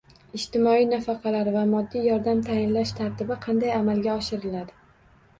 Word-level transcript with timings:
Ijtimoiy 0.37 0.85
nafaqalar 0.91 1.49
va 1.55 1.65
moddiy 1.73 2.07
yordam 2.09 2.41
tayinlash 2.47 2.93
tartibi 3.01 3.37
qanday 3.43 3.75
amalga 3.75 4.15
oshiriladi? 4.23 4.75